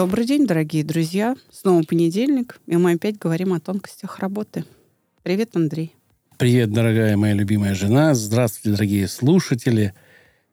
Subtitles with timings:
[0.00, 1.36] Добрый день, дорогие друзья.
[1.52, 4.64] Снова понедельник, и мы опять говорим о тонкостях работы.
[5.22, 5.94] Привет, Андрей.
[6.38, 8.14] Привет, дорогая моя любимая жена.
[8.14, 9.92] Здравствуйте, дорогие слушатели.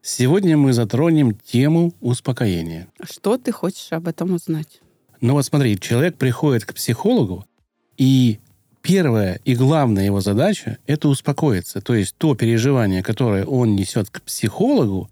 [0.02, 2.88] Сегодня мы затронем тему успокоения.
[3.02, 4.82] Что ты хочешь об этом узнать?
[5.22, 7.46] Ну вот смотри, человек приходит к психологу,
[7.96, 8.40] и
[8.82, 11.80] первая и главная его задача– это успокоиться.
[11.80, 15.08] То есть то переживание, которое он несет к психологу,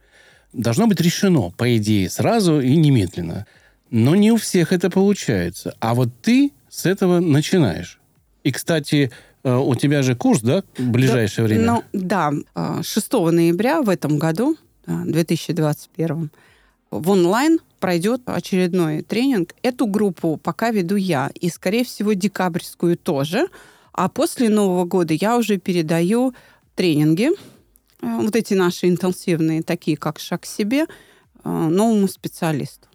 [0.53, 3.47] должно быть решено, по идее, сразу и немедленно–
[3.91, 5.75] но не у всех это получается.
[5.81, 8.01] А вот ты с этого начинаешь.
[8.43, 9.11] И, кстати,
[9.43, 11.83] э, у тебя же курс, да, в ближайшее да, время?
[11.93, 16.31] Ну, да, 6 э, ноября в этом году, 2021,
[16.93, 19.55] в онлайн пройдет очередной тренинг.
[19.63, 23.49] Эту группу пока веду я, и, скорее всего, декабрьскую тоже.
[23.93, 26.35] А после Нового года я уже передаю
[26.75, 27.37] тренинги, э,
[28.01, 30.87] вот эти наши интенсивные, такие как «Шаг к себе»,
[31.45, 32.89] новому специалисту.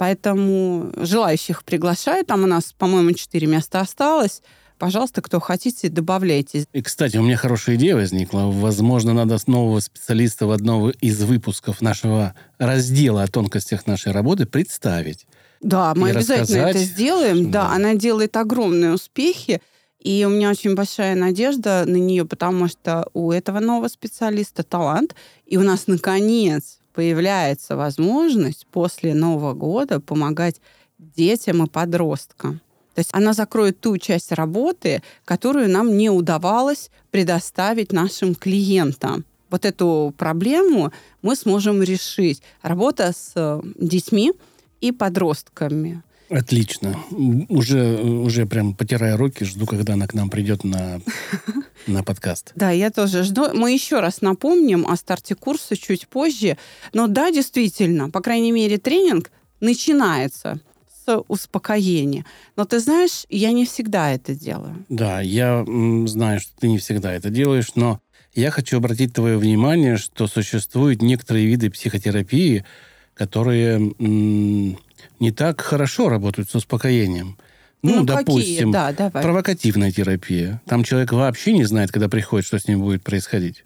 [0.00, 2.24] Поэтому желающих приглашаю.
[2.24, 4.40] Там у нас, по-моему, четыре места осталось.
[4.78, 6.64] Пожалуйста, кто хотите, добавляйте.
[6.72, 8.44] И, кстати, у меня хорошая идея возникла.
[8.46, 15.26] Возможно, надо нового специалиста в одном из выпусков нашего раздела о тонкостях нашей работы представить.
[15.60, 17.50] Да, мы обязательно это сделаем.
[17.50, 17.66] Да.
[17.66, 19.60] да, она делает огромные успехи.
[19.98, 25.14] И у меня очень большая надежда на нее, потому что у этого нового специалиста талант.
[25.44, 30.60] И у нас, наконец, появляется возможность после Нового года помогать
[30.98, 32.60] детям и подросткам.
[32.94, 39.24] То есть она закроет ту часть работы, которую нам не удавалось предоставить нашим клиентам.
[39.48, 40.92] Вот эту проблему
[41.22, 42.42] мы сможем решить.
[42.62, 44.32] Работа с э, детьми
[44.80, 46.02] и подростками.
[46.30, 46.96] Отлично.
[47.48, 51.00] Уже, уже прям потирая руки, жду, когда она к нам придет на,
[51.88, 52.52] на подкаст.
[52.54, 53.52] Да, я тоже жду.
[53.52, 56.56] Мы еще раз напомним о старте курса чуть позже.
[56.92, 60.60] Но да, действительно, по крайней мере, тренинг начинается
[61.04, 62.24] с успокоения.
[62.54, 64.84] Но ты знаешь, я не всегда это делаю.
[64.88, 65.64] Да, я
[66.06, 68.00] знаю, что ты не всегда это делаешь, но
[68.34, 72.64] я хочу обратить твое внимание, что существуют некоторые виды психотерапии,
[73.14, 73.94] которые
[75.18, 77.36] не так хорошо работают с успокоением.
[77.82, 79.22] Ну, ну допустим, Да, давай.
[79.22, 80.60] провокативная терапия.
[80.66, 83.64] Там человек вообще не знает, когда приходит, что с ним будет происходить.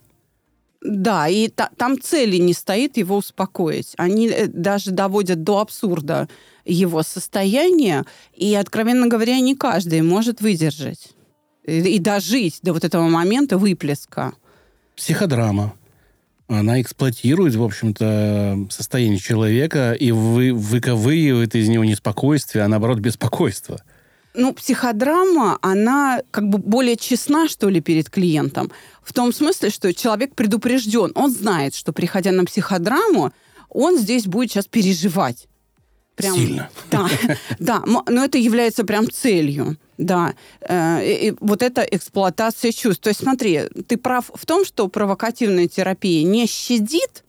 [0.81, 3.93] Да, и та, там цели не стоит его успокоить.
[3.97, 6.29] Они э, даже доводят до абсурда
[6.63, 8.03] его состояние,
[8.33, 11.09] и, откровенно говоря, не каждый может выдержать
[11.65, 14.33] и, и дожить до вот этого момента выплеска.
[14.95, 15.73] Психодрама
[16.47, 22.99] она эксплуатирует, в общем-то, состояние человека и вы, выковыривает из него не спокойствие, а наоборот
[22.99, 23.81] беспокойство.
[24.35, 28.69] Ну, психодрама, она как бы более честна, что ли, перед клиентом.
[29.01, 31.13] В том смысле, что человек предупрежден.
[31.15, 33.31] Он знает, что, приходя на психодраму,
[33.69, 35.47] он здесь будет сейчас переживать.
[36.15, 36.69] Прям, Сильно.
[36.91, 37.09] Да,
[37.59, 39.77] да, но это является прям целью.
[39.97, 43.03] Да, э, и вот это эксплуатация чувств.
[43.03, 47.23] То есть смотри, ты прав в том, что провокативная терапия не щадит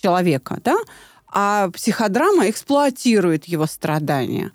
[0.00, 0.76] человека, да,
[1.26, 4.52] а психодрама эксплуатирует его страдания.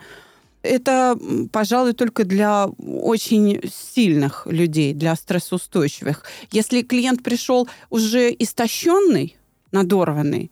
[0.63, 1.17] Это,
[1.51, 6.23] пожалуй, только для очень сильных людей, для стрессоустойчивых.
[6.51, 9.35] Если клиент пришел уже истощенный,
[9.71, 10.51] надорванный,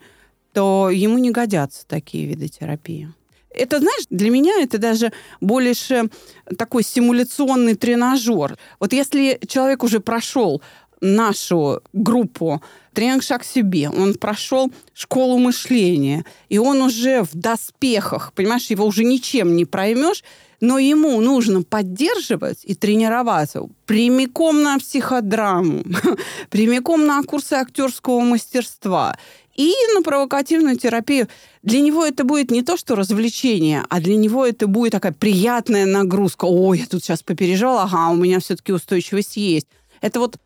[0.53, 3.13] то ему не годятся такие виды терапии.
[3.53, 6.09] Это, знаешь, для меня это даже больше
[6.57, 8.57] такой симуляционный тренажер.
[8.79, 10.61] Вот если человек уже прошел
[11.01, 12.61] нашу группу
[12.93, 19.03] «Тренинг шаг себе», он прошел школу мышления, и он уже в доспехах, понимаешь, его уже
[19.03, 20.23] ничем не проймешь,
[20.61, 25.83] но ему нужно поддерживать и тренироваться прямиком на психодраму,
[26.49, 29.17] прямиком на курсы актерского мастерства
[29.61, 31.27] и на провокативную терапию.
[31.61, 35.85] Для него это будет не то, что развлечение, а для него это будет такая приятная
[35.85, 36.45] нагрузка.
[36.45, 39.67] Ой, я тут сейчас попереживал, ага, у меня все-таки устойчивость есть.
[40.01, 40.37] Это вот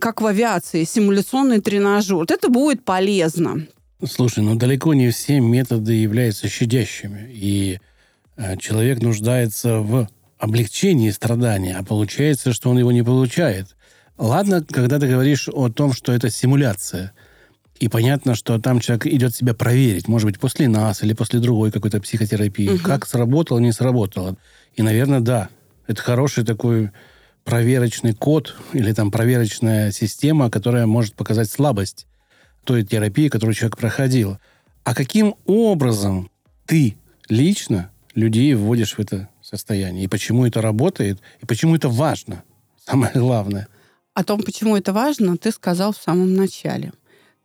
[0.00, 2.16] как в авиации, симуляционный тренажер.
[2.16, 3.66] Вот это будет полезно.
[4.04, 7.30] Слушай, ну далеко не все методы являются щадящими.
[7.30, 7.78] И
[8.36, 13.76] э, человек нуждается в облегчении страдания, а получается, что он его не получает.
[14.18, 17.12] Ладно, когда ты говоришь о том, что это симуляция–
[17.78, 21.72] и понятно, что там человек идет себя проверить, может быть, после нас или после другой
[21.72, 22.78] какой-то психотерапии, угу.
[22.78, 24.36] как сработало, не сработало.
[24.74, 25.48] И, наверное, да,
[25.86, 26.90] это хороший такой
[27.44, 32.06] проверочный код или там проверочная система, которая может показать слабость
[32.64, 34.38] той терапии, которую человек проходил.
[34.84, 36.30] А каким образом
[36.66, 36.96] ты
[37.28, 40.04] лично людей вводишь в это состояние?
[40.04, 41.20] И почему это работает?
[41.42, 42.44] И почему это важно?
[42.86, 43.68] Самое главное.
[44.14, 46.92] О том, почему это важно, ты сказал в самом начале.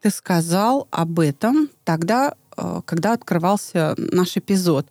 [0.02, 4.88] Ты сказал об этом тогда, э, когда открывался наш эпизод.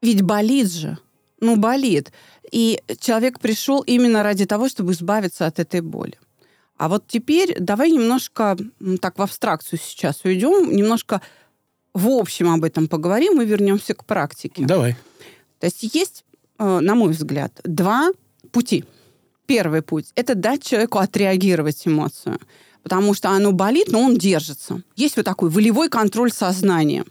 [0.00, 0.98] Ведь болит же.
[1.40, 2.12] Ну, болит.
[2.50, 6.18] И человек пришел именно ради того, чтобы избавиться от этой боли.
[6.76, 8.56] А вот теперь давай немножко
[9.02, 11.20] так в абстракцию сейчас уйдем, немножко
[11.92, 14.64] в общем об этом поговорим и вернемся к практике.
[14.64, 14.96] Давай.
[15.58, 16.24] То есть есть,
[16.58, 18.10] э, на мой взгляд, два
[18.50, 18.84] пути.
[19.46, 22.38] Первый путь– это дать человеку отреагировать эмоцию,
[22.82, 24.82] потому что оно болит, но он держится.
[24.96, 27.04] Есть вот такой волевой контроль сознания.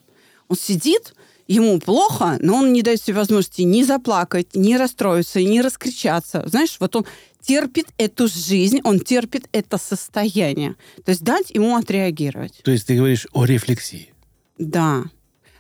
[0.47, 1.13] Он сидит,
[1.47, 6.43] ему плохо, но он не дает себе возможности ни заплакать, ни расстроиться, ни раскричаться.
[6.47, 7.05] Знаешь, вот он
[7.41, 10.75] терпит эту жизнь, он терпит это состояние.
[11.03, 12.61] То есть дать ему отреагировать.
[12.63, 14.13] То есть ты говоришь о рефлексии.
[14.57, 15.05] Да.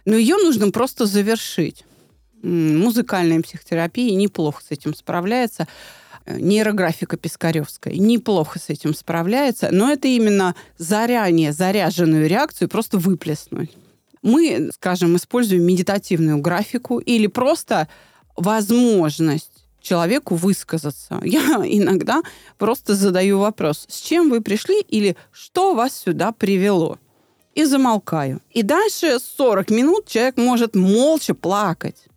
[0.05, 1.85] Но ее нужно просто завершить.
[2.43, 5.67] Музыкальная психотерапия неплохо с этим справляется.
[6.25, 13.75] Э, нейрографика Пискаревская неплохо с этим справляется, но это именно заранее заряженную реакцию просто выплеснуть.
[14.21, 17.87] Мы, скажем, используем медитативную графику или просто
[18.35, 21.19] возможность человеку высказаться.
[21.23, 22.21] Я иногда
[22.57, 26.97] просто задаю вопрос, с чем вы пришли или что вас сюда привело?
[27.55, 28.41] И замолкаю.
[28.51, 32.08] И дальше 40 минут человек может молча плакать.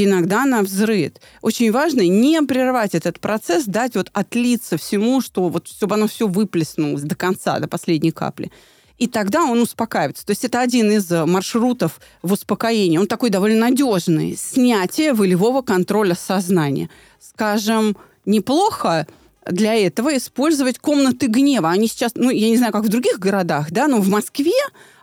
[0.00, 1.20] Иногда на взрыд.
[1.42, 6.28] Очень важно не прервать этот процесс, дать вот отлиться всему, что вот, чтобы оно все
[6.28, 8.52] выплеснулось до конца, до последней капли
[8.98, 10.26] и тогда он успокаивается.
[10.26, 12.98] То есть это один из э, маршрутов в успокоении.
[12.98, 14.36] Он такой довольно надежный.
[14.36, 16.90] Снятие волевого контроля сознания.
[17.20, 19.06] Скажем, неплохо
[19.48, 21.70] для этого использовать комнаты гнева.
[21.70, 24.50] Они сейчас, ну, я не знаю, как в других городах, да, но в Москве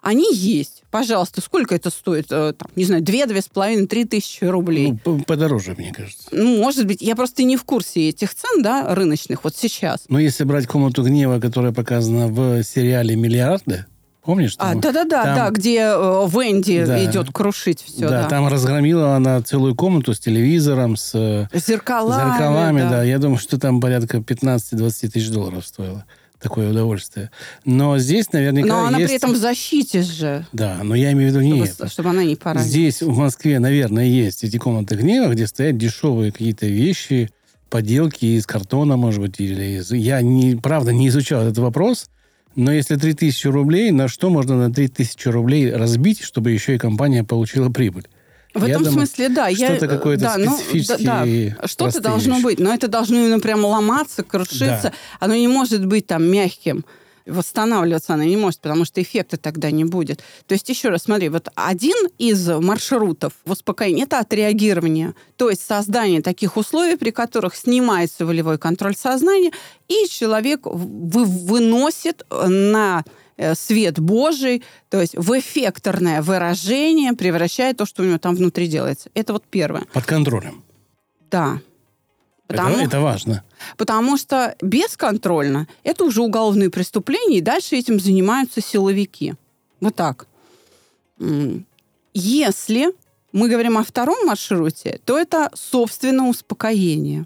[0.01, 0.74] они есть.
[0.95, 2.27] Пожалуйста, сколько это стоит?
[2.29, 4.97] Э, там, не знаю, две, две с половиной, три тысячи рублей.
[5.03, 6.29] Ну, подороже, мне кажется.
[6.31, 7.01] Ну, может быть.
[7.01, 10.05] Я просто не в курсе этих цен, да, рыночных, вот сейчас.
[10.07, 13.85] Но если брать комнату гнева, которая показана в сериале «Миллиарды»,
[14.23, 14.55] Помнишь?
[14.57, 18.09] А, да-да-да, да, где э, Венди да, идет крушить все.
[18.09, 22.31] Да, да, там разгромила она целую комнату с телевизором, с э, зеркалами.
[22.31, 22.89] зеркалами да.
[22.89, 23.03] да.
[23.03, 26.05] Я думаю, что там порядка 15-20 тысяч долларов стоило
[26.45, 27.31] такое удовольствие.
[27.65, 29.09] Но здесь наверняка Но она есть...
[29.09, 30.45] при этом в защите же.
[30.53, 31.87] Да, но я имею в виду не чтобы, это.
[31.89, 32.69] Чтобы она не поранилась.
[32.69, 37.31] Здесь, в Москве, наверное, есть эти комнаты гнева, где стоят дешевые какие-то вещи,
[37.71, 39.91] поделки из картона, может быть, или из...
[39.91, 42.11] Я, не, правда, не изучал этот вопрос,
[42.55, 47.23] но если 3000 рублей, на что можно на 3000 рублей разбить, чтобы еще и компания
[47.23, 48.07] получила прибыль?
[48.55, 49.51] В я этом думаю, смысле, да.
[49.51, 50.97] Что-то какое-то да, специфическое.
[50.97, 51.67] Ну, да, да.
[51.67, 52.43] Что-то должно вещи.
[52.43, 54.79] быть, но это должно именно прямо ломаться, крушиться.
[54.83, 54.93] Да.
[55.19, 56.85] Оно не может быть там мягким
[57.25, 60.23] восстанавливаться она не может, потому что эффекта тогда не будет.
[60.47, 65.65] То есть, еще раз, смотри, вот один из маршрутов в успокоении– это отреагирование, то есть
[65.65, 69.51] создание таких условий, при которых снимается волевой контроль сознания,
[69.87, 73.24] и человек вы, выносит на э,
[73.55, 79.09] свет Божий, то есть в эффекторное выражение превращает то, что у него там внутри делается.
[79.13, 79.83] Это вот первое.
[79.93, 80.63] Под контролем.
[81.29, 81.59] Да.
[82.47, 83.43] Потому, это, это важно.
[83.75, 89.33] Потому что бесконтрольно это уже уголовные преступления, и дальше этим занимаются силовики.
[89.79, 90.27] Вот так.
[92.13, 92.93] Если
[93.31, 97.25] мы говорим о втором маршруте, то это, собственно, успокоение.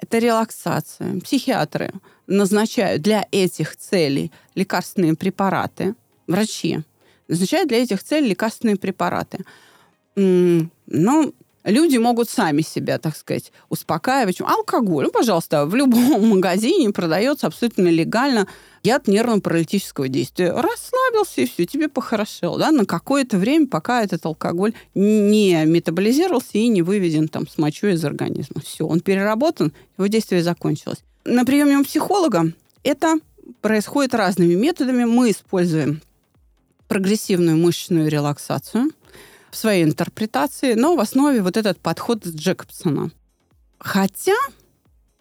[0.00, 1.20] Это релаксация.
[1.20, 1.92] Психиатры
[2.26, 5.94] назначают для этих целей лекарственные препараты.
[6.26, 6.80] Врачи
[7.28, 9.44] назначают для этих целей лекарственные препараты.
[10.16, 11.34] Ну,
[11.64, 14.40] люди могут сами себя, так сказать, успокаивать.
[14.40, 18.46] Алкоголь, ну, пожалуйста, в любом магазине продается абсолютно легально
[18.82, 20.52] яд нервно-паралитического действия.
[20.52, 26.68] Расслабился, и все, тебе похорошело, да, на какое-то время, пока этот алкоголь не метаболизировался и
[26.68, 28.60] не выведен там с мочой из организма.
[28.62, 30.98] Все, он переработан, его действие закончилось.
[31.24, 32.52] На приеме у психолога
[32.82, 33.16] это
[33.62, 35.04] происходит разными методами.
[35.04, 36.02] Мы используем
[36.88, 38.90] прогрессивную мышечную релаксацию–
[39.54, 43.10] в своей интерпретации, но в основе вот этот подход Джекобсона.
[43.78, 44.36] Хотя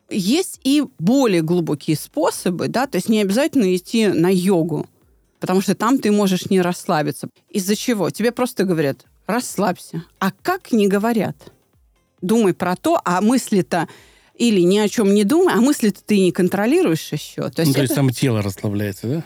[0.10, 4.88] есть и более глубокие способы, да, то есть не обязательно идти на йогу,
[5.40, 7.30] потому что там ты можешь не расслабиться.
[7.50, 8.10] Из-за чего?
[8.10, 10.04] Тебе просто говорят, расслабься.
[10.20, 11.38] А как не говорят?
[12.22, 13.88] Думай про то, а мысли-то
[14.36, 17.50] или ни о чем не думай, а мысли-то ты не контролируешь еще.
[17.50, 17.82] То есть, ну, то это...
[17.82, 19.24] есть там тело расслабляется, да?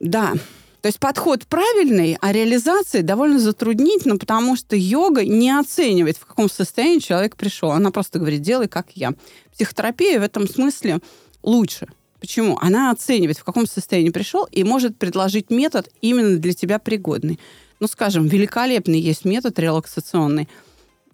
[0.00, 0.34] Да.
[0.82, 6.48] То есть подход правильный, а реализация довольно затруднительна, потому что йога не оценивает, в каком
[6.48, 7.72] состоянии человек пришел.
[7.72, 9.12] Она просто говорит, делай как я.
[9.52, 11.00] Психотерапия в этом смысле
[11.42, 11.86] лучше.
[12.18, 12.58] Почему?
[12.60, 17.38] Она оценивает, в каком состоянии пришел, и может предложить метод именно для тебя пригодный.
[17.78, 20.48] Ну, скажем, великолепный есть метод релаксационный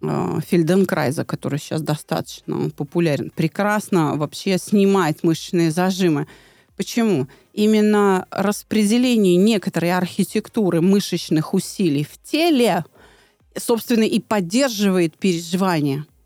[0.02, 3.30] э, который сейчас достаточно популярен.
[3.34, 6.26] Прекрасно вообще снимает мышечные зажимы.
[6.76, 7.28] Почему?
[7.52, 12.84] Именно распределение некоторой архитектуры мышечных усилий в теле,
[13.56, 16.04] собственно, и поддерживает переживание–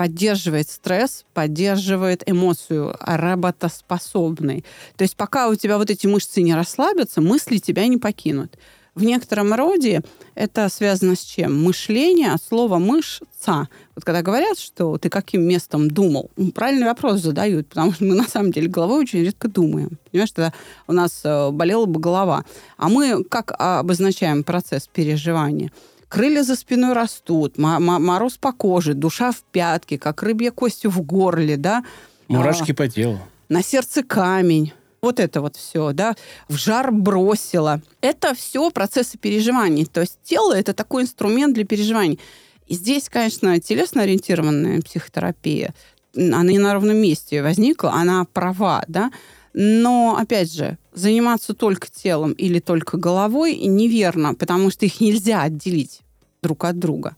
[0.00, 4.64] поддерживает стресс, поддерживает эмоцию работоспособной.
[4.96, 8.56] То есть пока у тебя вот эти мышцы не расслабятся, мысли тебя не покинут.
[8.94, 10.02] В некотором роде
[10.34, 11.62] это связано с чем?
[11.62, 13.68] Мышление от слова мышца.
[13.94, 18.14] Вот когда говорят, что ты каким местом думал, ну, правильный вопрос задают, потому что мы
[18.14, 19.98] на самом деле головой очень редко думаем.
[20.10, 20.52] Понимаешь, тогда
[20.86, 22.44] у нас э, болела бы голова.
[22.76, 25.70] А мы как обозначаем процесс переживания?
[26.10, 31.56] крылья за спиной растут, мороз по коже, душа в пятке, как рыбья кость в горле,
[31.56, 31.84] да.
[32.28, 33.18] Мурашки а, по телу.
[33.48, 34.72] На сердце камень.
[35.02, 36.14] Вот это вот все, да,
[36.48, 37.80] в жар бросила.
[38.00, 39.86] Это все процессы переживаний.
[39.86, 42.20] То есть тело– это такой инструмент для переживаний.
[42.66, 45.74] И здесь, конечно, телесно-ориентированная психотерапия,
[46.14, 49.10] она не на ровном месте возникла, она права, да,
[49.52, 56.00] но, опять же, заниматься только телом или только головой неверно, потому что их нельзя отделить
[56.42, 57.16] друг от друга.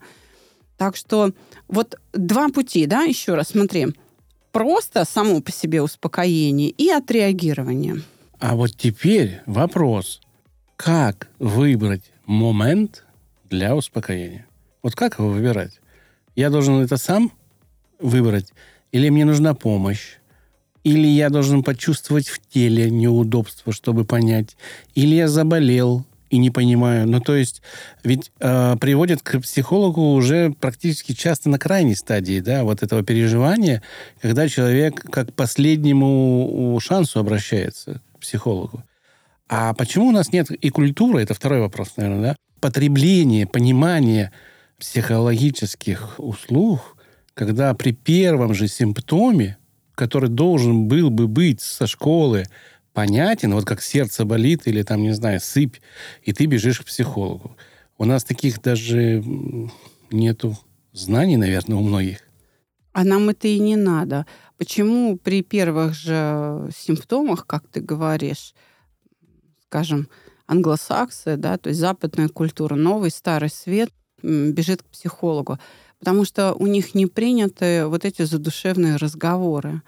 [0.79, 1.33] Так что
[1.69, 3.89] вот два пути, да, еще раз смотри.
[4.53, 8.03] Просто само по себе успокоение и отреагирование.
[8.39, 10.21] А вот теперь вопрос.
[10.77, 13.05] Как выбрать момент
[13.49, 14.47] для успокоения?
[14.83, 15.81] Вот как его выбирать?
[16.37, 17.33] Я должен это сам
[17.99, 18.53] выбрать?
[18.91, 20.19] Или мне нужна помощь?
[20.85, 24.57] Или я должен почувствовать в теле неудобство, чтобы понять.
[24.95, 27.07] Или я заболел и не понимаю.
[27.07, 27.61] Ну, то есть,
[28.03, 33.83] ведь э, приводят к психологу уже практически часто на крайней стадии, да, вот этого переживания,
[34.23, 38.83] когда человек как последнему шансу обращается к психологу.
[39.47, 44.33] А почему у нас нет и культуры, это второй вопрос, наверное, да, потребление, понимание
[44.79, 46.97] психологических услуг,
[47.35, 49.59] когда при первом же симптоме
[49.95, 52.45] который должен был бы быть со школы
[52.93, 55.77] понятен, вот как сердце болит или там, не знаю, сыпь,
[56.23, 57.57] и ты бежишь к психологу.
[57.99, 59.23] У нас таких даже
[60.11, 60.57] нету
[60.93, 62.19] знаний, наверное, у многих.
[62.93, 64.27] А нам это и не надо.
[64.59, 68.55] Почему при первых же симптомах, как ты говоришь,
[69.67, 70.09] скажем,
[70.47, 73.91] англосаксы, да, то есть западная культура, новый старый свет
[74.23, 75.59] бежит к психологу?
[76.03, 79.83] потому что у них не приняты вот эти задушевные разговоры.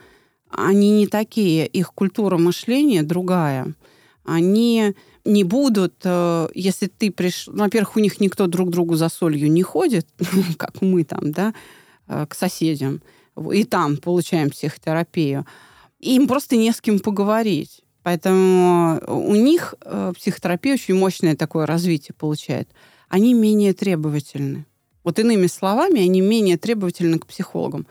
[0.50, 3.74] Они не такие, их культура мышления другая.
[4.24, 7.54] Они не будут, э, если ты пришел...
[7.54, 10.06] Во-первых, у них никто друг другу за солью не ходит,
[10.58, 11.54] как мы там, да,
[12.06, 13.02] э, к соседям.
[13.52, 15.46] И там получаем психотерапию.
[15.98, 17.82] Им просто не с кем поговорить.
[18.02, 22.68] Поэтому у них э, психотерапия очень мощное такое развитие получает.
[23.08, 24.66] Они менее требовательны.
[25.04, 27.86] Вот иными словами, они менее требовательны к психологам.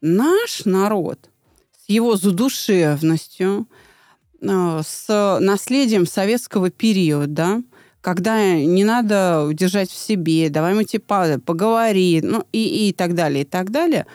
[0.00, 1.30] Наш народ
[1.90, 3.68] его задушевностью,
[4.40, 7.62] э, с наследием советского периода,
[8.00, 13.42] когда не надо держать в себе, давай мы типа поговори, ну и, и так далее,
[13.42, 14.06] и так далее,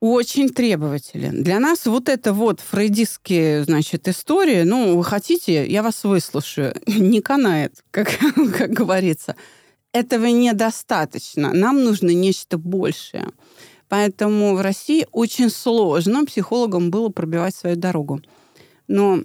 [0.00, 1.42] очень требователен.
[1.42, 7.20] Для нас вот это вот фрейдистские, значит, истории, ну, вы хотите, я вас выслушаю, не
[7.20, 8.08] канает, как,
[8.56, 9.36] как говорится
[9.92, 11.52] этого недостаточно.
[11.52, 13.28] Нам нужно нечто большее.
[13.92, 18.22] Поэтому в России очень сложно психологам было пробивать свою дорогу.
[18.88, 19.20] Но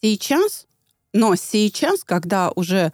[0.00, 0.68] сейчас,
[1.12, 2.92] но сейчас, когда уже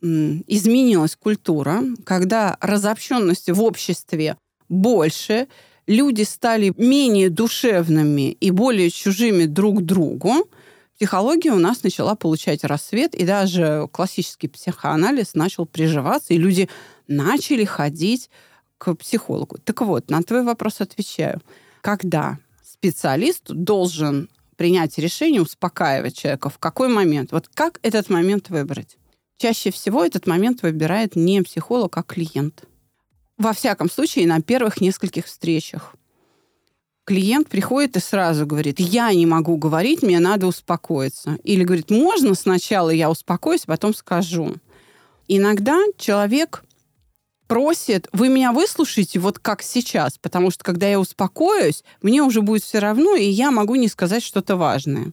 [0.00, 4.36] изменилась культура, когда разобщенности в обществе
[4.68, 5.48] больше,
[5.88, 10.48] люди стали менее душевными и более чужими друг другу,
[10.94, 16.68] психология у нас начала получать рассвет, и даже классический психоанализ начал приживаться, и люди
[17.08, 18.30] начали ходить
[18.78, 19.58] к психологу.
[19.64, 21.40] Так вот, на твой вопрос отвечаю.
[21.80, 27.32] Когда специалист должен принять решение, успокаивать человека, в какой момент?
[27.32, 28.96] Вот как этот момент выбрать?
[29.38, 32.64] Чаще всего этот момент выбирает не психолог, а клиент.
[33.36, 35.94] Во всяком случае, на первых нескольких встречах
[37.06, 41.38] клиент приходит и сразу говорит, я не могу говорить, мне надо успокоиться.
[41.44, 44.56] Или говорит, можно сначала я успокоюсь, потом скажу.
[45.28, 46.64] Иногда человек
[47.46, 52.62] просит, вы меня выслушаете вот как сейчас, потому что когда я успокоюсь, мне уже будет
[52.62, 55.12] все равно, и я могу не сказать что-то важное.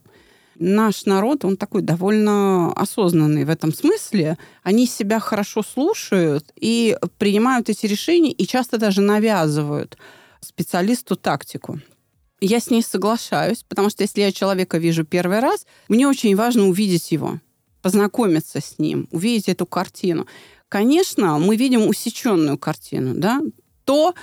[0.59, 4.37] наш народ, он такой довольно осознанный в этом смысле.
[4.61, 9.97] Они себя хорошо слушают и принимают эти решения, и часто даже навязывают
[10.41, 11.79] специалисту тактику.
[12.39, 16.67] Я с ней соглашаюсь, потому что если я человека вижу первый раз, мне очень важно
[16.67, 17.39] увидеть его,
[17.81, 20.27] познакомиться с ним, увидеть эту картину.
[20.73, 23.41] Конечно, мы видим усеченную картину, да,
[23.85, 24.15] то,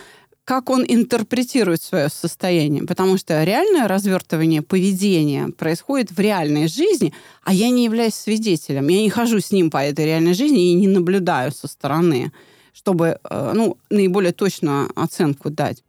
[0.45, 2.83] как он интерпретирует свое состояние.
[2.83, 7.15] Потому что реальное развертывание поведения происходит в реальной жизни,
[7.45, 8.89] а я не являюсь свидетелем.
[8.89, 12.33] Я не хожу с ним по этой реальной жизни и не наблюдаю со стороны,
[12.73, 15.85] чтобы э, ну, наиболее точную оценку дать.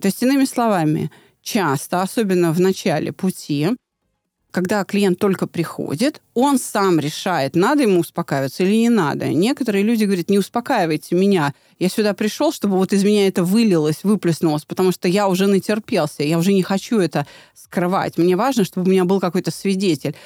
[0.00, 1.10] То есть, иными словами,
[1.42, 3.76] часто, особенно в начале пути,
[4.58, 9.28] когда клиент только приходит, он сам решает, надо ему успокаиваться или не надо.
[9.28, 14.02] Некоторые люди говорят, не успокаивайте меня, я сюда пришел, чтобы вот из меня это вылилось,
[14.02, 17.24] выплеснулось, потому что я уже натерпелся, я уже не хочу это
[17.54, 18.18] скрывать.
[18.18, 20.16] Мне важно, чтобы у меня был какой-то свидетель.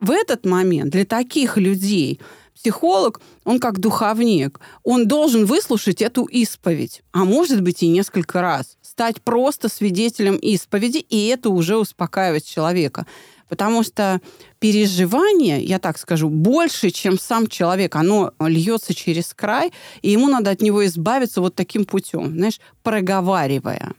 [0.00, 2.18] В этот момент для таких людей
[2.54, 8.78] психолог, он как духовник, он должен выслушать эту исповедь, а может быть и несколько раз,
[8.80, 13.06] стать просто свидетелем исповеди, и это уже успокаивает человека.
[13.48, 14.20] Потому что
[14.58, 17.94] переживание, я так скажу, больше, чем сам человек.
[17.96, 19.72] Оно льется через край,
[20.02, 23.94] и ему надо от него избавиться вот таким путем, знаешь, проговаривая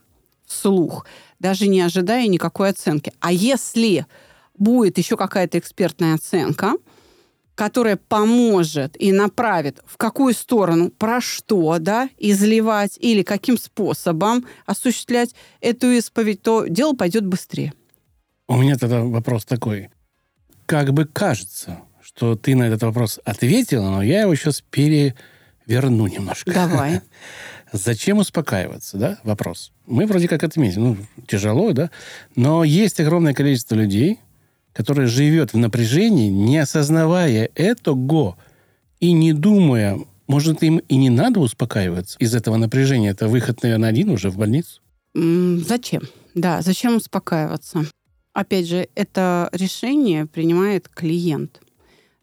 [0.46, 1.06] вслух,
[1.39, 3.12] даже не ожидая никакой оценки.
[3.20, 4.06] А если
[4.58, 6.74] будет еще какая-то экспертная оценка,
[7.56, 15.34] которая поможет и направит, в какую сторону, про что, да, изливать или каким способом осуществлять
[15.60, 17.74] эту исповедь, то дело пойдет быстрее.
[18.48, 19.89] У меня тогда вопрос такой.
[20.66, 26.54] Как бы кажется, что ты на этот вопрос ответила, но я его сейчас переверну немножко.
[26.54, 27.01] Давай.
[27.74, 29.20] Зачем успокаиваться, да?
[29.24, 29.74] Вопрос.
[29.86, 31.92] Мы вроде как отметим, ну, тяжело, да?
[32.36, 34.20] Но есть огромное количество людей,
[34.72, 38.38] которые живет в напряжении, не осознавая этого
[39.01, 43.10] и не думая, может, им и не надо успокаиваться из этого напряжения.
[43.10, 44.82] Это выход, наверное, один уже в больницу?
[45.13, 46.04] Зачем?
[46.36, 47.86] Да, зачем успокаиваться?
[48.38, 51.60] Опять же, это решение принимает клиент.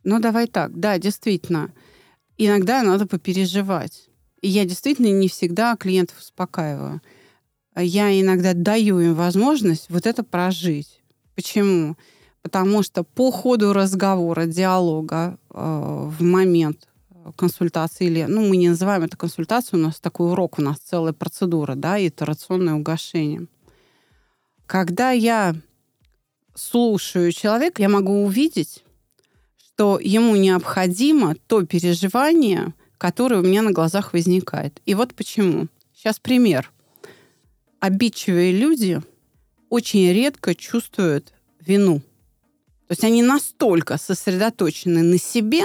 [0.04, 1.72] Но давай так, да, действительно,
[2.38, 4.08] иногда надо попереживать.
[4.40, 7.00] И я действительно не всегда клиентов успокаиваю.
[7.74, 11.02] Я иногда даю им возможность вот это прожить.
[11.34, 11.96] Почему?
[12.42, 16.86] Потому что по ходу разговора, диалога э, в момент
[17.36, 21.12] консультации или, ну, мы не называем это консультацией, у нас такой урок, у нас целая
[21.12, 23.48] процедура, да, итерационное угошение.
[24.66, 25.56] Когда я
[26.54, 28.84] слушаю человека, я могу увидеть,
[29.58, 34.80] что ему необходимо то переживание, которое у меня на глазах возникает.
[34.86, 35.68] И вот почему.
[35.94, 36.70] Сейчас пример.
[37.80, 39.02] Обидчивые люди
[39.68, 42.00] очень редко чувствуют вину.
[42.86, 45.64] То есть они настолько сосредоточены на себе,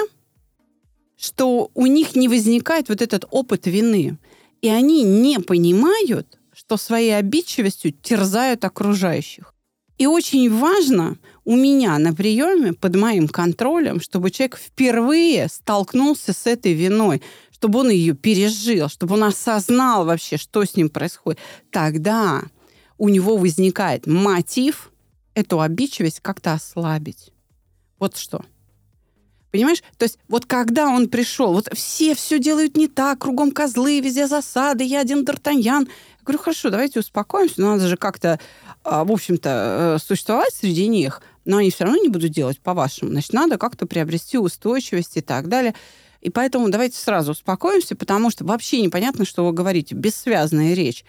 [1.18, 4.18] что у них не возникает вот этот опыт вины.
[4.62, 9.54] И они не понимают, что своей обидчивостью терзают окружающих.
[10.00, 16.48] И очень важно у меня на приеме под моим контролем, чтобы человек впервые столкнулся с
[16.48, 21.40] этой виной, чтобы он ее пережил, чтобы он осознал вообще, что с ним происходит.
[21.70, 22.44] Тогда
[22.98, 24.92] у него возникает мотив
[25.34, 27.34] эту обидчивость как-то ослабить.
[28.00, 28.46] Вот что.
[29.52, 29.84] Понимаешь?
[29.98, 34.28] То есть вот когда он пришел, вот все все делают не так, кругом козлы, везде
[34.28, 35.90] засады, я один Д'Артаньян.
[36.30, 38.40] Говорю, хорошо, давайте успокоимся, надо же как-то
[38.84, 43.10] а, в общем-то, э, существовать среди них, но они все равно не будут делать по-вашему.
[43.10, 45.74] Значит, надо как-то приобрести устойчивость и так далее.
[46.22, 49.96] И поэтому давайте сразу успокоимся, потому что вообще непонятно, что вы говорите.
[49.96, 51.04] Бессвязная речь.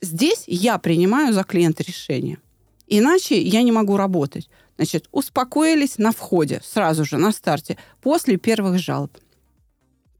[0.00, 2.38] Здесь я принимаю за клиента решение.
[2.86, 4.48] Иначе я не могу работать.
[4.78, 9.12] Значит, успокоились на входе, сразу же, на старте, после первых жалоб.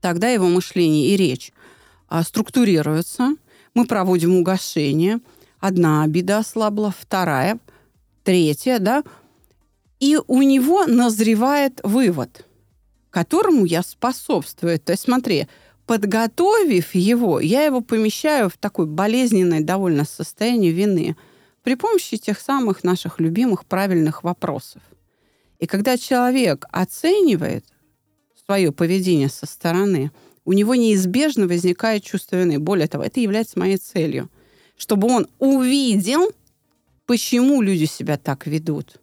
[0.02, 1.54] Тогда его мышление и речь
[2.06, 3.34] а, структурируются,
[3.74, 5.20] мы проводим угошение–
[5.60, 7.58] одна обида ослабла, вторая,
[8.24, 9.04] третья, да,
[10.00, 12.46] и у него назревает вывод,
[13.10, 14.78] которому я способствую.
[14.78, 15.48] То есть смотри,
[15.86, 21.16] подготовив его, я его помещаю в такое болезненное довольно состояние вины
[21.62, 24.82] при помощи тех самых наших любимых правильных вопросов.
[25.58, 27.64] И когда человек оценивает
[28.46, 30.12] свое поведение со стороны,
[30.48, 32.58] у него неизбежно возникает чувство вины.
[32.58, 34.28] Более того, это является моей целью–
[34.78, 36.30] чтобы он увидел,
[37.04, 39.00] почему люди себя так ведут.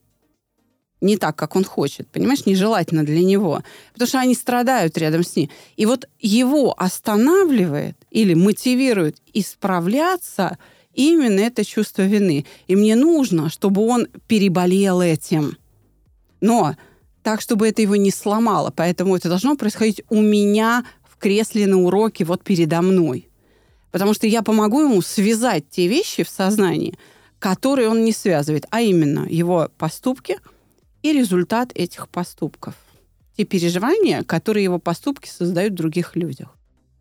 [1.01, 3.61] Не так, как он хочет, понимаешь, нежелательно для него.
[3.93, 5.49] Потому что они страдают рядом с ним.
[5.75, 10.57] И вот его останавливает или мотивирует исправляться
[10.93, 12.45] именно это чувство вины.
[12.67, 15.57] И мне нужно, чтобы он переболел этим.
[16.39, 16.75] Но
[17.21, 18.71] так, чтобы это его не сломало.
[18.75, 20.85] Поэтому это должно происходить у меня
[21.25, 23.29] кресле на уроке вот передо мной.
[23.89, 26.99] Потому что я помогу ему связать те вещи в сознании,
[27.39, 30.37] которые он не связывает, а именно его поступки
[31.01, 32.75] и результат этих поступков.
[33.35, 36.49] Те переживания, которые его поступки создают в других людях.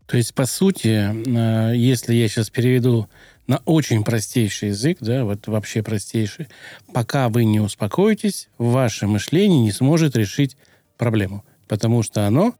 [0.07, 3.07] То есть, по сути, э, если я сейчас переведу
[3.45, 6.47] на очень простейший язык, да, вот вообще простейший,
[6.93, 10.57] пока вы не успокоитесь, ваше мышление не сможет решить
[10.97, 12.55] проблему, потому что оно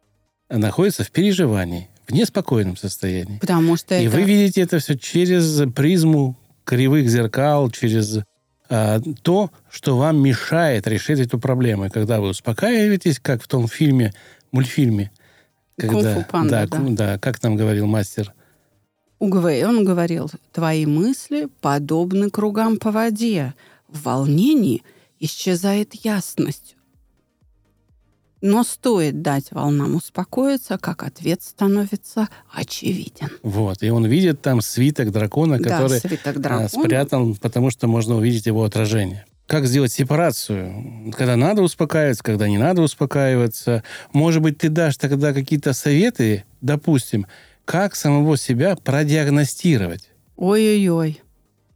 [0.50, 3.40] находится в переживании, в неспокойном состоянии.
[3.40, 4.16] Потому что И это...
[4.16, 8.20] вы видите это все через призму кривых зеркал, через
[8.70, 11.86] а, то, что вам мешает решить эту проблему.
[11.86, 14.14] И когда вы успокаиваетесь, как в том фильме,
[14.52, 15.12] мультфильме,
[15.78, 16.90] когда, «Кунг-фу панда», да, да.
[16.90, 18.34] да, как нам говорил мастер
[19.20, 23.54] Угвей, он говорил, твои мысли подобны кругам по воде.
[23.88, 24.84] В волнении
[25.20, 26.75] исчезает ясность.
[28.48, 33.30] Но стоит дать волнам успокоиться, как ответ становится очевиден.
[33.42, 36.70] Вот, и он видит там свиток дракона, который да, свиток а, дракона.
[36.70, 39.26] спрятан, потому что можно увидеть его отражение.
[39.48, 41.12] Как сделать сепарацию?
[41.18, 43.84] Когда надо успокаиваться, когда не надо успокаиваться.
[44.14, 47.26] Может быть, ты дашь тогда какие-то советы, допустим,
[47.66, 50.12] как самого себя продиагностировать?
[50.36, 51.20] Ой-ой-ой.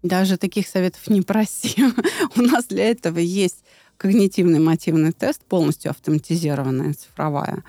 [0.03, 1.83] Даже таких советов не проси.
[2.35, 3.63] У нас для этого есть
[3.99, 7.63] когнитивный мотивный тест, полностью автоматизированная цифровая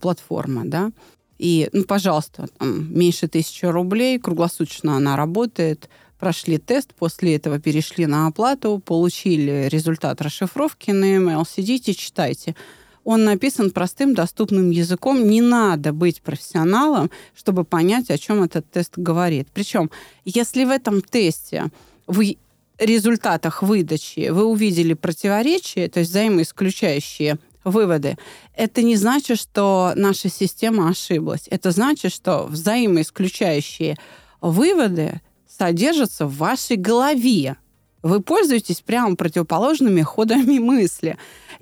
[0.00, 0.90] платформа, да.
[1.38, 5.88] И, ну, пожалуйста, там, меньше тысячи рублей, круглосуточно она работает.
[6.18, 12.56] Прошли тест, после этого перешли на оплату, получили результат расшифровки на email, сидите, читайте.
[13.02, 15.28] Он написан простым, доступным языком.
[15.28, 19.48] Не надо быть профессионалом, чтобы понять, о чем этот тест говорит.
[19.52, 19.90] Причем,
[20.24, 21.70] если в этом тесте
[22.06, 22.38] вы
[22.78, 28.18] результатах выдачи вы увидели противоречия, то есть взаимоисключающие выводы,
[28.54, 31.46] это не значит, что наша система ошиблась.
[31.50, 33.96] Это значит, что взаимоисключающие
[34.40, 37.56] выводы содержатся в вашей голове.
[38.02, 41.16] Вы пользуетесь прямо противоположными ходами мысли.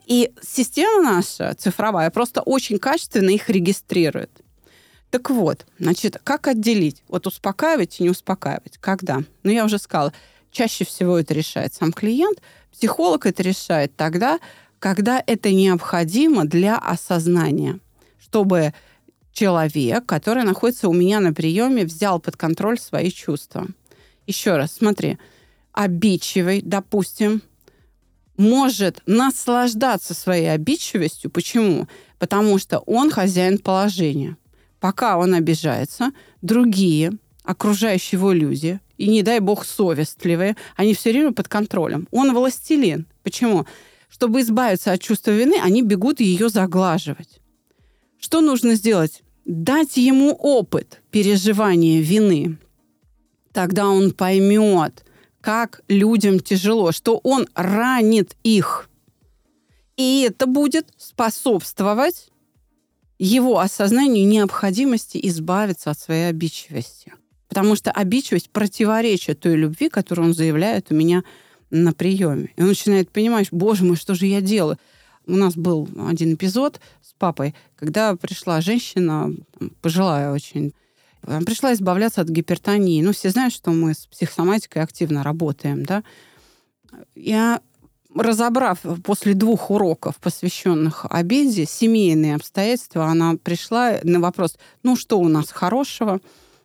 [0.07, 4.31] И система наша цифровая просто очень качественно их регистрирует.
[5.11, 7.03] Так вот, значит, как отделить?
[7.07, 8.79] Вот успокаивать и не успокаивать.
[8.81, 9.21] Когда?
[9.43, 10.13] Ну, я уже сказала,
[10.53, 12.41] чаще всего это решает сам клиент.
[12.71, 14.39] Психолог это решает тогда,
[14.79, 17.81] когда это необходимо для осознания,
[18.21, 18.75] чтобы
[19.33, 23.67] человек, который находится у меня на приеме, взял под контроль свои чувства.
[24.27, 25.19] Еще раз, смотри,
[25.73, 27.43] обидчивый, допустим,
[28.37, 31.31] может наслаждаться своей обидчивостью.
[31.31, 31.89] Почему?
[32.19, 34.37] Потому что он хозяин положения.
[34.81, 37.13] Пока он обижается, другие,
[37.45, 42.09] окружающие его люди, и, не дай бог, совестливые, они все время под контролем.
[42.11, 43.07] Он властелин.
[43.23, 43.67] Почему?
[44.09, 47.41] Чтобы избавиться от чувства вины, они бегут ее заглаживать.
[48.19, 49.23] Что нужно сделать?
[49.45, 52.59] Дать ему опыт переживания вины.
[53.53, 55.05] Тогда он поймет,
[55.41, 58.89] как людям тяжело, что он ранит их.
[59.97, 62.31] И это будет способствовать
[63.19, 67.13] его осознанию необходимости избавиться от своей обидчивости.
[67.53, 71.23] Потому что обидчивость противоречит той любви, которую он заявляет у меня
[71.69, 72.49] на приеме.
[72.57, 74.79] И он начинает понимать, боже мой, что же я делаю?
[75.27, 79.35] У нас был один эпизод с папой, когда пришла женщина,
[79.83, 80.73] пожилая очень,
[81.45, 83.03] пришла избавляться от гипертонии.
[83.03, 86.05] Ну, все знают, что мы с психосоматикой активно работаем, да.
[87.15, 87.61] Я,
[88.15, 95.29] разобрав после двух уроков, посвященных обеде, семейные обстоятельства, она пришла на вопрос, ну, что у
[95.29, 96.19] нас хорошего,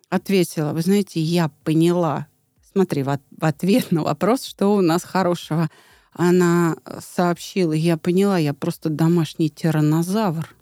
[0.09, 2.27] ответила, вы знаете, я поняла,
[2.73, 5.69] смотри, в, в ответ на вопрос, что у нас хорошего,
[6.13, 10.53] она сообщила, я поняла, я просто домашний тираннозавр.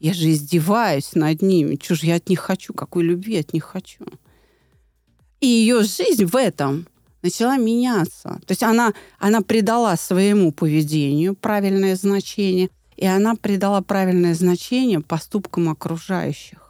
[0.00, 1.76] Я же издеваюсь над ними.
[1.76, 2.74] Чего же я от них хочу?
[2.74, 4.04] Какой любви от них хочу?
[5.40, 6.86] И ее жизнь в этом
[7.22, 8.40] начала меняться.
[8.46, 15.68] То есть она, она придала своему поведению правильное значение, и она придала правильное значение поступкам
[15.68, 16.63] окружающих.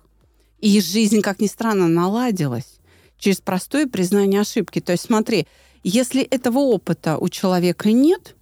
[0.65, 2.79] И жизнь, как ни странно, наладилась
[3.19, 4.81] через простое признание ошибки.
[4.81, 5.47] То есть смотри,
[5.83, 8.35] если этого опыта у человека нет,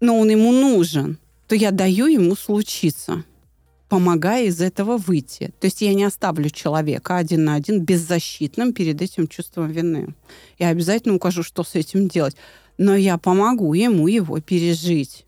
[0.00, 3.22] но он ему нужен, то я даю ему случиться
[3.90, 5.52] помогая из этого выйти.
[5.60, 10.14] То есть я не оставлю человека один на один беззащитным перед этим чувством вины.
[10.58, 12.36] Я обязательно укажу, что с этим делать.
[12.78, 15.26] Но я помогу ему его пережить.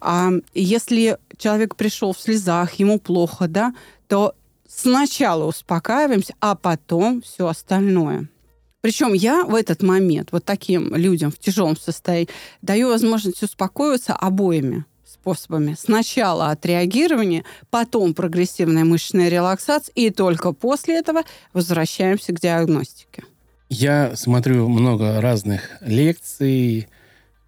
[0.00, 3.72] А если человек пришел в слезах, ему плохо, да,
[4.08, 4.34] то
[4.74, 8.28] сначала успокаиваемся, а потом все остальное.
[8.80, 12.28] Причем я в этот момент вот таким людям в тяжелом состоянии
[12.62, 15.76] даю возможность успокоиться обоими способами.
[15.78, 23.22] Сначала отреагирование, потом прогрессивная мышечная релаксация, и только после этого возвращаемся к диагностике.
[23.68, 26.88] Я смотрю много разных лекций,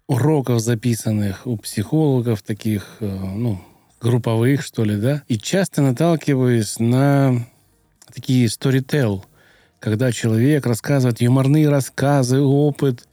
[0.07, 3.59] уроков записанных у психологов, таких, э, ну,
[4.01, 7.45] групповых, что ли, да, и часто наталкиваюсь на
[8.13, 9.23] такие storytell,
[9.79, 13.07] когда человек рассказывает юморные рассказы, опыт.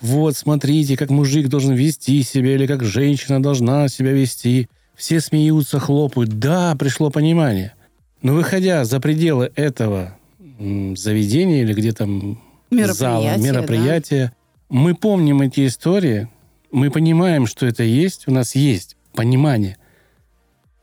[0.00, 4.68] Вот, смотрите, как мужик должен вести себя, или как женщина должна себя вести.
[4.94, 6.38] Все смеются, хлопают.
[6.38, 7.72] Да, пришло понимание.
[8.20, 10.16] Но выходя за пределы этого
[10.58, 14.32] заведения или где там зала, мероприятия,
[14.68, 14.76] да.
[14.76, 16.28] мы помним эти истории,
[16.70, 19.77] мы понимаем, что это есть, у нас есть понимание.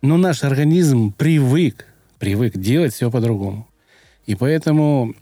[0.06, 1.88] Но наш организм привык,
[2.20, 3.68] привык делать все по-другому.
[4.28, 5.16] И поэтому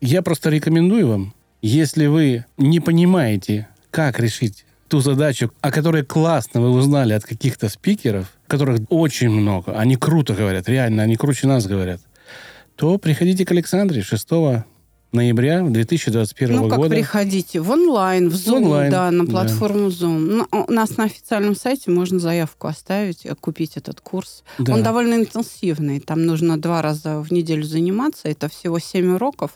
[0.00, 6.60] я просто рекомендую вам, если вы не понимаете, как решить ту задачу, о которой классно
[6.60, 11.66] вы узнали от каких-то спикеров, которых очень много, они круто говорят, реально, они круче нас
[11.66, 12.00] говорят,
[12.76, 14.28] то приходите к Александре 6
[15.12, 16.76] ноября 2021 ну, года.
[16.76, 17.60] Ну, как приходите?
[17.60, 19.96] В онлайн, в Zoom, онлайн, да, на платформу да.
[19.96, 20.46] Zoom.
[20.68, 24.44] У нас на официальном сайте можно заявку оставить, купить этот курс.
[24.58, 24.74] Да.
[24.74, 26.00] Он довольно интенсивный.
[26.00, 28.28] Там нужно два раза в неделю заниматься.
[28.28, 29.52] Это всего семь уроков.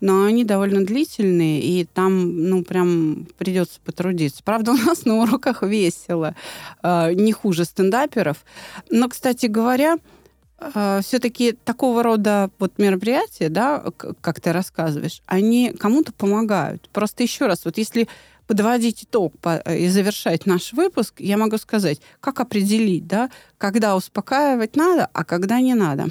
[0.00, 4.42] Но они довольно длительные, и там, ну, прям придется потрудиться.
[4.44, 6.34] Правда, у нас на уроках весело.
[6.82, 8.44] А, не хуже стендаперов.
[8.90, 9.98] Но, кстати говоря, а,
[11.02, 13.84] все-таки такого рода вот мероприятия, да,
[14.20, 16.88] как ты рассказываешь, они кому-то помогают.
[16.90, 18.08] Просто еще раз, вот если
[18.46, 24.76] подводить итог э, и завершать наш выпуск, я могу сказать, как определить, да, когда успокаивать
[24.76, 26.06] надо, а когда не надо.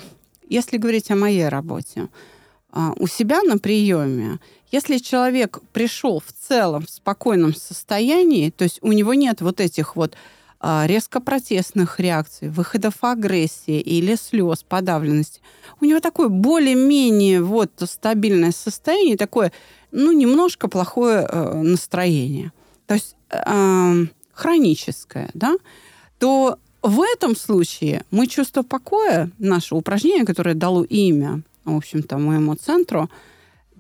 [0.48, 2.10] Если говорить о моей работе,
[2.72, 4.40] а, у себя на приеме,
[4.72, 9.96] если человек пришел в целом в спокойном состоянии, то есть у него нет вот этих
[9.96, 10.45] вот а,
[10.86, 15.42] резко протестных реакций, выходов агрессии или слез, подавленности.
[15.80, 19.52] У него такое более-менее вот стабильное состояние, такое,
[19.92, 22.52] ну, немножко плохое э, настроение.
[22.88, 25.56] То есть э, хроническое, да,
[26.18, 32.56] то в этом случае мы чувство покоя, наше упражнение, которое дало имя, в общем-то, моему
[32.56, 33.10] центру,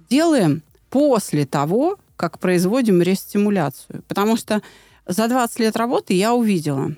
[0.09, 4.03] делаем после того, как производим рестимуляцию.
[4.07, 4.61] Потому что
[5.07, 6.95] за 20 лет работы я увидела,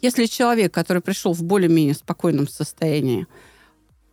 [0.00, 3.26] если человек, который пришел в более-менее спокойном состоянии,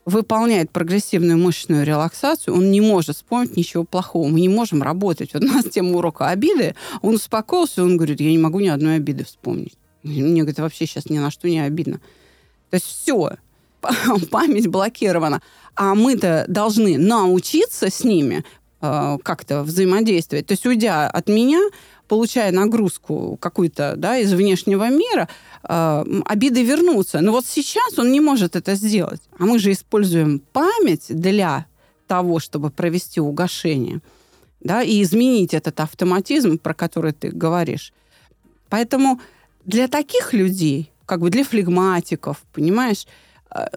[0.05, 4.27] выполняет прогрессивную мышечную релаксацию, он не может вспомнить ничего плохого.
[4.27, 5.33] Мы не можем работать.
[5.33, 6.75] Вот у нас тема урока обиды.
[7.01, 9.77] Он успокоился, он говорит, я не могу ни одной обиды вспомнить.
[10.03, 11.99] Мне, говорит, вообще сейчас ни на что не обидно.
[12.69, 13.37] То есть все,
[14.31, 15.41] память блокирована.
[15.75, 18.43] А мы-то должны научиться с ними
[18.81, 20.47] э, как-то взаимодействовать.
[20.47, 21.61] То есть, уйдя от меня,
[22.09, 25.29] получая нагрузку какую-то да, из внешнего мира,
[25.63, 27.21] э, обиды вернутся.
[27.21, 29.21] Но вот сейчас он не может это сделать.
[29.37, 31.67] А мы же используем память для
[32.07, 34.01] того, чтобы провести угошение
[34.59, 37.93] да, и изменить этот автоматизм, про который ты говоришь.
[38.69, 39.21] Поэтому
[39.63, 43.05] для таких людей, как бы для флегматиков, понимаешь,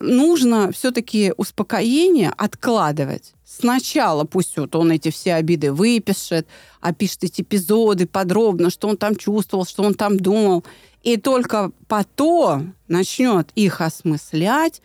[0.01, 3.33] нужно все-таки успокоение откладывать.
[3.45, 6.47] Сначала пусть вот он эти все обиды выпишет,
[6.81, 10.65] опишет эти эпизоды подробно, что он там чувствовал, что он там думал.
[11.03, 14.83] И только потом начнет их осмыслять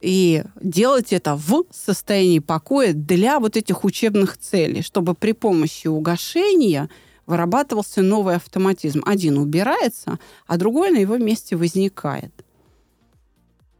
[0.00, 6.88] и делать это в состоянии покоя для вот этих учебных целей, чтобы при помощи угошения
[7.26, 9.02] вырабатывался новый автоматизм.
[9.04, 12.32] Один убирается, а другой на его месте возникает.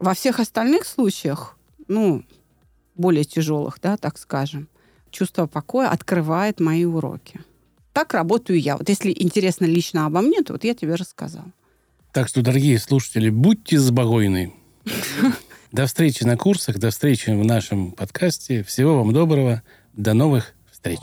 [0.01, 2.23] Во всех остальных случаях, ну,
[2.95, 4.67] более тяжелых, да, так скажем,
[5.11, 7.39] чувство покоя открывает мои уроки.
[7.93, 8.77] Так работаю я.
[8.77, 11.45] Вот если интересно лично обо мне, то вот я тебе рассказал.
[12.13, 14.53] Так что, дорогие слушатели, будьте спокойны.
[15.71, 18.61] До встречи на курсах, до встречи в нашем подкасте.
[18.63, 19.61] Всего вам доброго.
[19.93, 20.99] До новых встреч.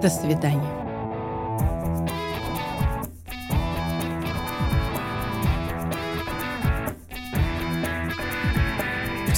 [0.00, 1.01] До свидания.